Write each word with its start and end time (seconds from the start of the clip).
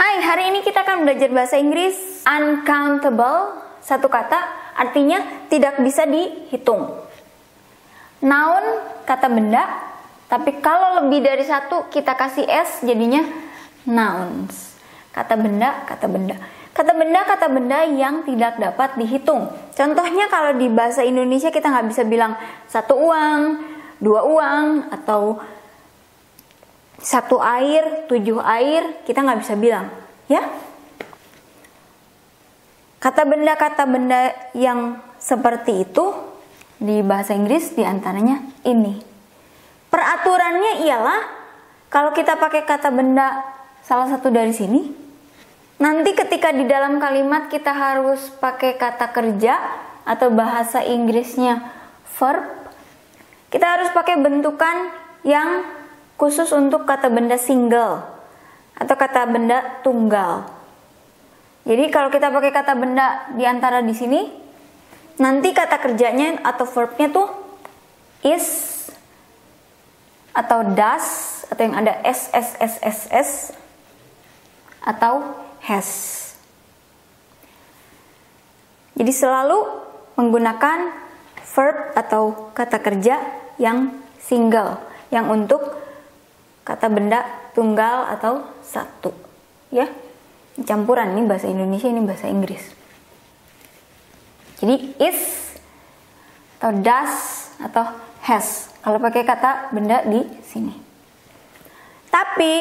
Hai, 0.00 0.16
hari 0.24 0.48
ini 0.48 0.64
kita 0.64 0.80
akan 0.80 1.04
belajar 1.04 1.28
bahasa 1.28 1.60
Inggris 1.60 2.24
uncountable, 2.24 3.52
satu 3.84 4.08
kata 4.08 4.72
artinya 4.72 5.44
tidak 5.52 5.76
bisa 5.84 6.08
dihitung. 6.08 6.88
Noun, 8.24 8.64
kata 9.04 9.28
benda, 9.28 9.60
tapi 10.24 10.56
kalau 10.64 11.04
lebih 11.04 11.20
dari 11.20 11.44
satu 11.44 11.92
kita 11.92 12.16
kasih 12.16 12.48
s 12.48 12.80
jadinya 12.80 13.28
nouns. 13.84 14.80
Kata 15.12 15.36
benda, 15.36 15.84
kata 15.84 16.08
benda. 16.08 16.40
Kata 16.72 16.96
benda, 16.96 17.20
kata 17.20 17.46
benda 17.52 17.84
yang 17.84 18.24
tidak 18.24 18.56
dapat 18.56 18.96
dihitung. 18.96 19.52
Contohnya 19.76 20.32
kalau 20.32 20.56
di 20.56 20.72
bahasa 20.72 21.04
Indonesia 21.04 21.52
kita 21.52 21.68
nggak 21.68 21.92
bisa 21.92 22.08
bilang 22.08 22.40
satu 22.72 22.96
uang, 22.96 23.40
dua 24.00 24.24
uang, 24.24 24.96
atau 24.96 25.44
satu 27.00 27.40
air, 27.40 28.04
tujuh 28.06 28.38
air, 28.44 29.00
kita 29.08 29.24
nggak 29.24 29.40
bisa 29.40 29.54
bilang, 29.56 29.88
ya. 30.28 30.44
Kata 33.00 33.24
benda-kata 33.24 33.88
benda 33.88 34.36
yang 34.52 35.00
seperti 35.16 35.88
itu 35.88 36.12
di 36.76 37.00
bahasa 37.00 37.32
Inggris 37.32 37.72
di 37.72 37.80
antaranya 37.80 38.44
ini. 38.68 39.00
Peraturannya 39.88 40.84
ialah 40.84 41.20
kalau 41.88 42.12
kita 42.12 42.36
pakai 42.36 42.68
kata 42.68 42.92
benda 42.92 43.40
salah 43.80 44.06
satu 44.12 44.28
dari 44.28 44.52
sini, 44.52 44.92
nanti 45.80 46.12
ketika 46.12 46.52
di 46.52 46.68
dalam 46.68 47.00
kalimat 47.00 47.48
kita 47.48 47.72
harus 47.72 48.28
pakai 48.36 48.76
kata 48.76 49.08
kerja 49.16 49.56
atau 50.04 50.28
bahasa 50.28 50.84
Inggrisnya 50.84 51.72
verb, 52.20 52.44
kita 53.48 53.64
harus 53.64 53.88
pakai 53.96 54.20
bentukan 54.20 54.92
yang 55.24 55.79
khusus 56.20 56.52
untuk 56.52 56.84
kata 56.84 57.08
benda 57.08 57.40
single 57.40 58.04
atau 58.76 58.92
kata 58.92 59.24
benda 59.24 59.80
tunggal. 59.80 60.44
Jadi 61.64 61.88
kalau 61.88 62.12
kita 62.12 62.28
pakai 62.28 62.52
kata 62.52 62.76
benda 62.76 63.24
di 63.32 63.48
antara 63.48 63.80
di 63.80 63.96
sini, 63.96 64.20
nanti 65.16 65.56
kata 65.56 65.80
kerjanya 65.80 66.44
atau 66.44 66.68
verbnya 66.68 67.08
tuh 67.08 67.28
is 68.20 68.76
atau 70.36 70.60
does 70.76 71.40
atau 71.48 71.62
yang 71.64 71.80
ada 71.80 72.04
s 72.04 72.28
s 72.36 72.52
s 72.60 72.74
s 72.84 73.00
s 73.08 73.30
atau 74.84 75.24
has. 75.64 75.88
Jadi 78.92 79.12
selalu 79.16 79.56
menggunakan 80.20 80.92
verb 81.56 81.96
atau 81.96 82.52
kata 82.52 82.76
kerja 82.76 83.16
yang 83.56 83.96
single 84.20 84.76
yang 85.08 85.32
untuk 85.32 85.79
kata 86.66 86.86
benda 86.92 87.24
tunggal 87.56 88.10
atau 88.12 88.46
satu. 88.64 89.12
Ya 89.70 89.88
campuran 90.64 91.16
ini 91.16 91.24
bahasa 91.24 91.48
Indonesia 91.48 91.88
ini 91.88 92.02
bahasa 92.04 92.26
Inggris. 92.28 92.64
Jadi 94.60 94.92
is 95.00 95.20
atau 96.60 96.76
does 96.84 97.16
atau 97.56 97.84
has. 98.28 98.68
Kalau 98.84 99.00
pakai 99.00 99.24
kata 99.24 99.72
benda 99.72 100.04
di 100.04 100.20
sini. 100.44 100.76
Tapi 102.12 102.52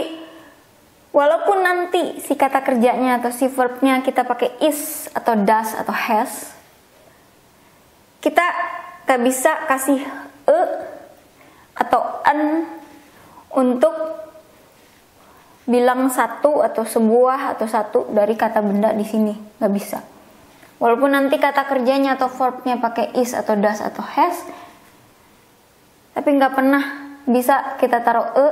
walaupun 1.12 1.60
nanti 1.60 2.22
si 2.24 2.38
kata 2.38 2.64
kerjanya 2.64 3.20
atau 3.20 3.34
si 3.34 3.50
verbnya 3.50 4.00
kita 4.06 4.24
pakai 4.24 4.62
is 4.64 5.10
atau 5.12 5.34
does 5.36 5.74
atau 5.74 5.92
has 5.92 6.54
kita 8.22 8.46
gak 9.08 9.22
bisa 9.26 9.52
kasih 9.66 10.00
e 10.46 10.60
atau 11.74 12.22
an 12.28 12.68
untuk 13.50 13.89
bilang 15.70 16.10
satu 16.10 16.66
atau 16.66 16.82
sebuah 16.82 17.54
atau 17.54 17.70
satu 17.70 18.10
dari 18.10 18.34
kata 18.34 18.66
benda 18.66 18.90
di 18.90 19.06
sini. 19.06 19.38
Nggak 19.62 19.74
bisa. 19.78 20.02
Walaupun 20.82 21.14
nanti 21.14 21.38
kata 21.38 21.70
kerjanya 21.70 22.18
atau 22.18 22.32
verbnya 22.32 22.82
pakai 22.82 23.14
is 23.22 23.38
atau 23.38 23.54
does 23.54 23.84
atau 23.84 24.02
has 24.02 24.48
tapi 26.16 26.36
nggak 26.36 26.52
pernah 26.52 26.84
bisa 27.24 27.78
kita 27.78 28.04
taruh 28.04 28.36
e 28.36 28.48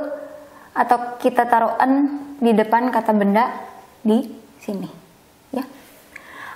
atau 0.72 1.18
kita 1.18 1.44
taruh 1.50 1.74
an 1.76 2.22
di 2.38 2.54
depan 2.54 2.88
kata 2.88 3.12
benda 3.12 3.50
di 4.00 4.24
sini 4.62 4.88
ya. 5.52 5.64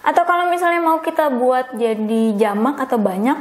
Atau 0.07 0.23
kalau 0.25 0.49
misalnya 0.49 0.81
mau 0.81 1.03
kita 1.03 1.29
buat 1.35 1.75
jadi 1.75 2.39
jamak 2.39 2.81
atau 2.81 2.97
banyak 2.97 3.37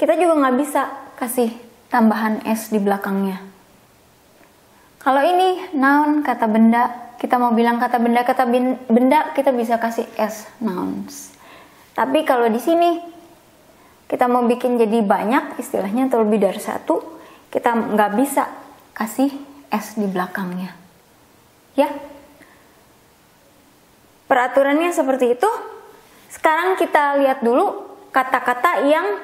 kita 0.00 0.16
juga 0.18 0.42
nggak 0.42 0.56
bisa 0.58 0.90
kasih 1.20 1.52
tambahan 1.92 2.40
s 2.48 2.72
di 2.72 2.80
belakangnya 2.80 3.38
kalau 5.02 5.18
ini 5.18 5.74
noun 5.74 6.22
kata 6.22 6.46
benda, 6.46 7.14
kita 7.18 7.34
mau 7.34 7.50
bilang 7.50 7.82
kata 7.82 7.98
benda 7.98 8.22
kata 8.22 8.46
benda 8.86 9.34
kita 9.34 9.50
bisa 9.50 9.82
kasih 9.82 10.06
s 10.14 10.46
nouns. 10.62 11.34
Tapi 11.90 12.22
kalau 12.22 12.46
di 12.46 12.62
sini 12.62 13.02
kita 14.06 14.30
mau 14.30 14.46
bikin 14.46 14.78
jadi 14.78 15.02
banyak 15.02 15.58
istilahnya 15.58 16.06
atau 16.06 16.22
lebih 16.22 16.46
dari 16.46 16.62
satu, 16.62 17.18
kita 17.50 17.98
nggak 17.98 18.12
bisa 18.14 18.46
kasih 18.94 19.34
s 19.74 19.98
di 19.98 20.06
belakangnya. 20.06 20.70
Ya. 21.74 21.90
Peraturannya 24.30 24.94
seperti 24.94 25.34
itu. 25.34 25.50
Sekarang 26.30 26.78
kita 26.78 27.18
lihat 27.18 27.42
dulu 27.42 27.90
kata-kata 28.14 28.86
yang 28.86 29.18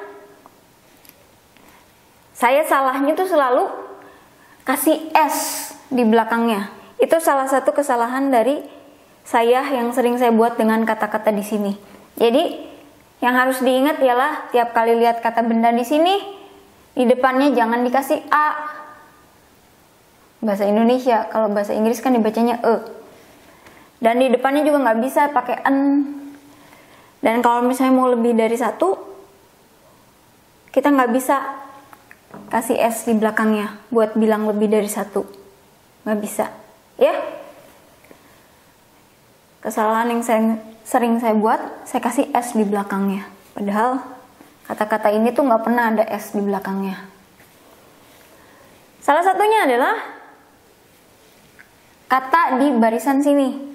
saya 2.34 2.66
salahnya 2.66 3.15
itu 3.15 3.25
selalu 3.31 3.89
kasih 4.68 5.08
S 5.16 5.72
di 5.88 6.04
belakangnya. 6.04 6.68
Itu 7.00 7.16
salah 7.24 7.48
satu 7.48 7.72
kesalahan 7.72 8.28
dari 8.28 8.60
saya 9.24 9.64
yang 9.72 9.96
sering 9.96 10.20
saya 10.20 10.28
buat 10.28 10.60
dengan 10.60 10.84
kata-kata 10.84 11.32
di 11.32 11.40
sini. 11.40 11.72
Jadi 12.20 12.68
yang 13.24 13.32
harus 13.32 13.64
diingat 13.64 13.96
ialah 14.04 14.52
tiap 14.52 14.76
kali 14.76 14.92
lihat 15.00 15.24
kata 15.24 15.40
benda 15.40 15.72
di 15.72 15.88
sini, 15.88 16.20
di 16.92 17.08
depannya 17.08 17.56
jangan 17.56 17.80
dikasih 17.80 18.20
A. 18.28 18.76
Bahasa 20.44 20.68
Indonesia, 20.68 21.26
kalau 21.32 21.48
bahasa 21.48 21.72
Inggris 21.72 22.04
kan 22.04 22.12
dibacanya 22.12 22.60
E. 22.60 22.74
Dan 23.98 24.20
di 24.20 24.28
depannya 24.28 24.68
juga 24.68 24.84
nggak 24.84 25.00
bisa 25.00 25.32
pakai 25.32 25.64
N. 25.64 25.78
Dan 27.24 27.40
kalau 27.40 27.64
misalnya 27.64 27.96
mau 27.96 28.06
lebih 28.06 28.36
dari 28.36 28.54
satu, 28.54 28.94
kita 30.70 30.92
nggak 30.92 31.10
bisa 31.10 31.67
kasih 32.48 32.76
S 32.81 33.04
di 33.04 33.14
belakangnya 33.16 33.76
buat 33.92 34.16
bilang 34.16 34.48
lebih 34.48 34.72
dari 34.72 34.88
satu. 34.88 35.25
Nggak 36.04 36.19
bisa. 36.25 36.47
Ya? 36.97 37.14
Kesalahan 39.60 40.09
yang 40.16 40.22
saya, 40.25 40.56
sering 40.84 41.20
saya 41.20 41.36
buat 41.36 41.60
saya 41.84 42.00
kasih 42.00 42.32
S 42.32 42.56
di 42.56 42.64
belakangnya. 42.64 43.28
Padahal 43.53 44.00
kata-kata 44.64 45.12
ini 45.12 45.32
tuh 45.32 45.44
nggak 45.44 45.62
pernah 45.64 45.92
ada 45.92 46.04
S 46.09 46.32
di 46.32 46.41
belakangnya. 46.41 46.97
Salah 49.04 49.25
satunya 49.25 49.65
adalah 49.69 49.97
kata 52.09 52.60
di 52.60 52.66
barisan 52.76 53.20
sini. 53.20 53.69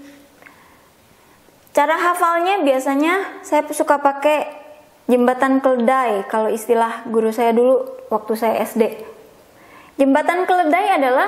Cara 1.74 1.98
hafalnya 1.98 2.62
biasanya 2.62 3.42
saya 3.42 3.66
suka 3.74 3.98
pakai 3.98 4.63
Jembatan 5.04 5.60
keledai 5.60 6.24
kalau 6.32 6.48
istilah 6.48 7.04
guru 7.12 7.28
saya 7.36 7.52
dulu 7.52 7.84
waktu 8.08 8.34
saya 8.40 8.64
SD. 8.64 9.04
Jembatan 10.00 10.48
keledai 10.48 10.96
adalah 10.96 11.28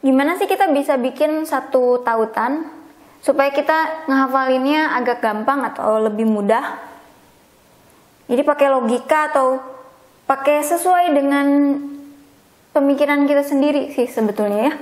gimana 0.00 0.40
sih 0.40 0.48
kita 0.48 0.72
bisa 0.72 0.96
bikin 0.96 1.44
satu 1.44 2.00
tautan 2.00 2.72
supaya 3.20 3.52
kita 3.52 4.08
ngehafalinnya 4.08 4.96
agak 4.96 5.20
gampang 5.20 5.60
atau 5.68 6.00
lebih 6.00 6.24
mudah. 6.24 6.80
Jadi 8.26 8.40
pakai 8.40 8.72
logika 8.72 9.28
atau 9.28 9.60
pakai 10.24 10.64
sesuai 10.64 11.12
dengan 11.12 11.46
pemikiran 12.72 13.28
kita 13.28 13.44
sendiri 13.44 13.92
sih 13.92 14.08
sebetulnya 14.08 14.70
ya. 14.70 14.74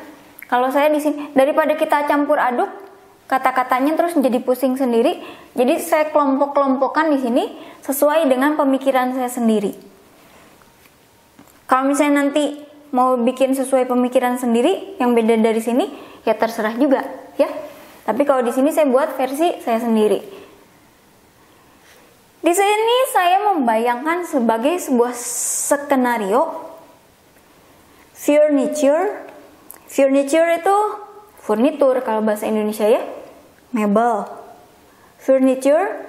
Kalau 0.49 0.71
saya 0.71 0.89
di 0.89 1.03
sini 1.03 1.35
daripada 1.35 1.77
kita 1.77 2.09
campur 2.09 2.39
aduk, 2.41 2.71
kata-katanya 3.29 3.95
terus 3.95 4.17
jadi 4.17 4.41
pusing 4.41 4.75
sendiri. 4.75 5.21
Jadi 5.53 5.79
saya 5.79 6.09
kelompok-kelompokkan 6.11 7.13
di 7.13 7.19
sini 7.21 7.45
sesuai 7.85 8.27
dengan 8.27 8.57
pemikiran 8.57 9.13
saya 9.15 9.29
sendiri. 9.29 9.77
Kalau 11.69 11.85
misalnya 11.85 12.25
nanti 12.25 12.65
mau 12.97 13.21
bikin 13.21 13.53
sesuai 13.53 13.85
pemikiran 13.85 14.41
sendiri 14.41 14.97
yang 14.97 15.13
beda 15.13 15.37
dari 15.37 15.61
sini, 15.61 15.85
ya 16.25 16.33
terserah 16.33 16.73
juga, 16.81 17.05
ya. 17.37 17.53
Tapi 18.09 18.25
kalau 18.25 18.41
di 18.41 18.57
sini 18.57 18.73
saya 18.73 18.89
buat 18.89 19.13
versi 19.21 19.61
saya 19.61 19.85
sendiri. 19.85 20.41
Di 22.41 22.53
sini 22.57 22.97
saya 23.13 23.53
membayangkan 23.53 24.25
sebagai 24.25 24.81
sebuah 24.81 25.13
skenario 25.69 26.49
furniture. 28.17 29.29
Furniture 29.89 30.49
itu 30.57 30.77
furnitur 31.45 32.01
kalau 32.01 32.25
bahasa 32.25 32.49
Indonesia 32.49 32.89
ya 32.89 33.18
mebel, 33.73 34.29
furniture, 35.19 36.09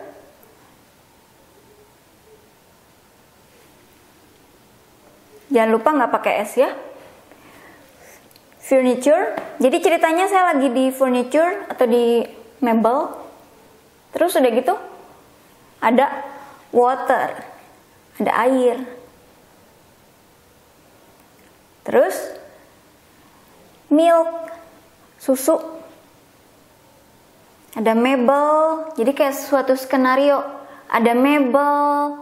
Jangan 5.50 5.72
lupa 5.74 5.90
nggak 5.98 6.14
pakai 6.14 6.34
S 6.46 6.62
ya. 6.62 6.72
furniture. 8.62 9.34
Jadi 9.58 9.82
ceritanya 9.82 10.30
saya 10.30 10.54
lagi 10.54 10.70
di 10.70 10.94
furniture 10.94 11.66
atau 11.74 11.90
di 11.90 12.22
mebel. 12.62 13.10
Terus 14.14 14.38
udah 14.38 14.52
gitu 14.54 14.78
ada 15.82 16.06
water, 16.70 17.34
ada 18.22 18.32
air. 18.46 18.78
Terus 21.82 22.14
milk, 23.90 24.54
susu. 25.18 25.79
Ada 27.80 27.96
mebel, 27.96 28.92
jadi 29.00 29.12
kayak 29.16 29.40
suatu 29.40 29.72
skenario. 29.80 30.44
Ada 30.92 31.16
mebel, 31.16 32.20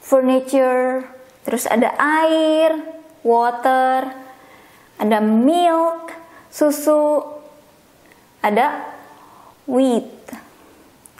furniture, 0.00 1.04
terus 1.44 1.68
ada 1.68 1.92
air, 2.00 2.80
water, 3.20 4.08
ada 4.96 5.18
milk, 5.20 6.16
susu, 6.48 7.20
ada 8.40 8.96
wheat. 9.68 10.08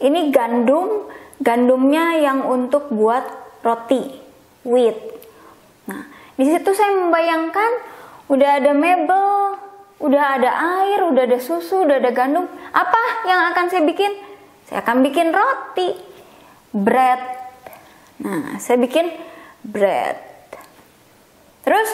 Ini 0.00 0.32
gandum, 0.32 1.12
gandumnya 1.36 2.24
yang 2.24 2.48
untuk 2.48 2.88
buat 2.88 3.28
roti, 3.60 4.16
wheat. 4.64 4.96
Nah, 5.92 6.08
di 6.40 6.48
situ 6.48 6.72
saya 6.72 6.96
membayangkan 7.04 7.72
udah 8.32 8.64
ada 8.64 8.72
mebel, 8.72 9.41
udah 10.02 10.24
ada 10.36 10.50
air, 10.82 11.06
udah 11.06 11.22
ada 11.30 11.38
susu, 11.38 11.86
udah 11.86 12.02
ada 12.02 12.10
gandum. 12.10 12.50
Apa 12.74 13.24
yang 13.30 13.54
akan 13.54 13.70
saya 13.70 13.86
bikin? 13.86 14.10
Saya 14.66 14.82
akan 14.82 15.06
bikin 15.06 15.30
roti, 15.30 15.94
bread. 16.74 17.22
Nah, 18.26 18.58
saya 18.58 18.82
bikin 18.82 19.06
bread. 19.62 20.18
Terus 21.62 21.88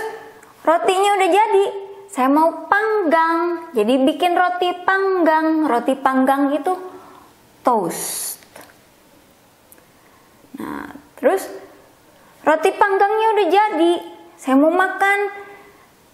rotinya 0.64 1.20
udah 1.20 1.28
jadi. 1.28 1.64
Saya 2.08 2.32
mau 2.32 2.64
panggang. 2.72 3.68
Jadi 3.76 3.94
bikin 4.08 4.32
roti 4.32 4.72
panggang. 4.88 5.68
Roti 5.68 5.92
panggang 6.00 6.56
itu 6.56 6.72
toast. 7.60 8.40
Nah, 10.56 10.88
terus 11.20 11.44
roti 12.42 12.70
panggangnya 12.72 13.28
udah 13.36 13.46
jadi. 13.52 13.94
Saya 14.40 14.56
mau 14.56 14.72
makan 14.72 15.28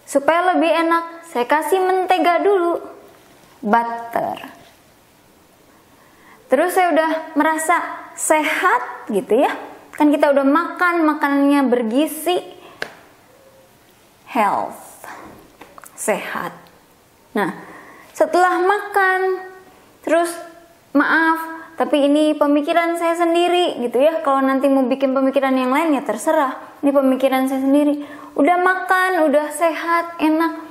supaya 0.03 0.57
lebih 0.57 0.73
enak. 0.75 1.05
Saya 1.35 1.51
kasih 1.51 1.83
mentega 1.83 2.39
dulu. 2.47 2.79
Butter. 3.59 4.39
Terus 6.47 6.71
saya 6.71 6.95
udah 6.95 7.35
merasa 7.35 7.75
sehat 8.15 9.11
gitu 9.11 9.43
ya. 9.43 9.51
Kan 9.99 10.15
kita 10.15 10.31
udah 10.31 10.47
makan, 10.47 11.03
makanannya 11.03 11.67
bergizi. 11.67 12.39
Health. 14.31 15.03
Sehat. 15.99 16.55
Nah, 17.35 17.51
setelah 18.15 18.63
makan, 18.63 19.51
terus 20.07 20.31
maaf, 20.95 21.67
tapi 21.75 22.07
ini 22.07 22.39
pemikiran 22.39 22.95
saya 22.95 23.19
sendiri 23.19 23.83
gitu 23.83 23.99
ya. 23.99 24.23
Kalau 24.23 24.39
nanti 24.39 24.71
mau 24.71 24.87
bikin 24.87 25.11
pemikiran 25.11 25.55
yang 25.59 25.75
lain 25.75 25.99
ya 25.99 26.03
terserah. 26.07 26.79
Ini 26.87 26.95
pemikiran 26.95 27.51
saya 27.51 27.67
sendiri. 27.67 28.07
Udah 28.39 28.55
makan, 28.55 29.27
udah 29.27 29.51
sehat, 29.51 30.23
enak. 30.23 30.64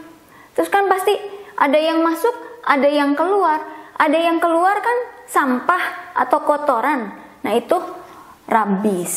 Terus 0.54 0.70
kan 0.70 0.86
pasti 0.90 1.14
ada 1.58 1.78
yang 1.78 2.02
masuk, 2.02 2.34
ada 2.66 2.90
yang 2.90 3.18
keluar. 3.18 3.62
Ada 3.94 4.18
yang 4.18 4.38
keluar 4.42 4.82
kan 4.82 4.98
sampah 5.30 6.14
atau 6.18 6.42
kotoran. 6.46 7.14
Nah, 7.46 7.54
itu 7.54 7.78
rabis. 8.50 9.16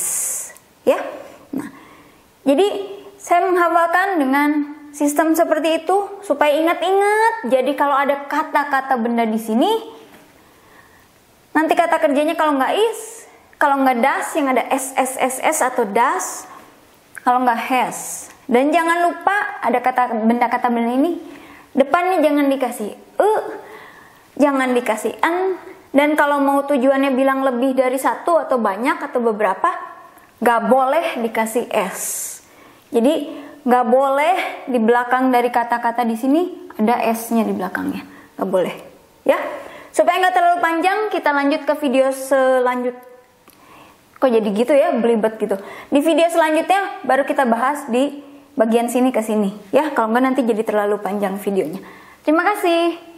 Ya. 0.85 1.01
Nah, 1.53 1.69
jadi 2.45 2.67
saya 3.17 3.49
menghafalkan 3.49 4.23
dengan 4.23 4.49
sistem 4.95 5.37
seperti 5.37 5.85
itu 5.85 6.23
supaya 6.25 6.57
ingat-ingat. 6.57 7.53
Jadi 7.53 7.73
kalau 7.77 7.97
ada 7.97 8.25
kata-kata 8.31 8.97
benda 8.97 9.29
di 9.29 9.37
sini, 9.37 9.69
nanti 11.53 11.73
kata 11.77 12.01
kerjanya 12.01 12.39
kalau 12.39 12.57
nggak 12.57 12.73
is, 12.77 13.29
kalau 13.61 13.83
nggak 13.83 13.99
das 14.01 14.27
yang 14.37 14.53
ada 14.53 14.65
s 14.73 14.95
s 14.97 15.13
s 15.19 15.37
s 15.43 15.59
atau 15.61 15.85
das, 15.89 16.49
kalau 17.21 17.45
nggak 17.45 17.61
has. 17.61 18.31
Dan 18.47 18.71
jangan 18.71 19.11
lupa 19.11 19.59
ada 19.59 19.83
kata 19.83 20.23
benda 20.23 20.47
kata 20.47 20.71
benda 20.71 20.95
ini 20.95 21.19
depannya 21.75 22.23
jangan 22.23 22.47
dikasih 22.47 22.91
e, 22.95 23.31
jangan 24.39 24.71
dikasih 24.71 25.19
an, 25.19 25.59
dan 25.91 26.15
kalau 26.15 26.39
mau 26.39 26.63
tujuannya 26.63 27.11
bilang 27.13 27.43
lebih 27.43 27.75
dari 27.75 27.99
satu 27.99 28.39
atau 28.39 28.61
banyak 28.61 29.03
atau 29.03 29.19
beberapa, 29.19 29.73
nggak 30.39 30.61
boleh 30.69 31.07
dikasih 31.27 31.67
s. 31.73 32.01
Jadi 32.93 33.45
nggak 33.67 33.87
boleh 33.91 34.37
di 34.71 34.79
belakang 34.79 35.35
dari 35.35 35.51
kata-kata 35.51 36.07
di 36.07 36.15
sini 36.15 36.71
ada 36.79 37.03
s-nya 37.17 37.43
di 37.43 37.57
belakangnya, 37.57 38.05
nggak 38.39 38.49
boleh, 38.49 38.75
ya. 39.27 39.41
Supaya 39.91 40.21
nggak 40.21 40.37
terlalu 40.37 40.59
panjang, 40.61 40.99
kita 41.09 41.33
lanjut 41.33 41.65
ke 41.65 41.75
video 41.81 42.13
selanjut. 42.13 42.95
Kok 44.21 44.29
jadi 44.33 44.49
gitu 44.53 44.73
ya, 44.77 44.93
belibet 44.97 45.41
gitu. 45.41 45.57
Di 45.89 46.01
video 46.05 46.29
selanjutnya 46.29 47.05
baru 47.09 47.25
kita 47.25 47.49
bahas 47.49 47.89
di 47.89 48.26
bagian 48.57 48.89
sini 48.89 49.13
ke 49.13 49.21
sini, 49.23 49.53
ya. 49.71 49.93
Kalau 49.93 50.11
nggak 50.11 50.25
nanti 50.25 50.41
jadi 50.43 50.65
terlalu 50.65 50.99
panjang 50.99 51.37
videonya. 51.39 51.79
Terima 52.25 52.43
kasih. 52.43 53.16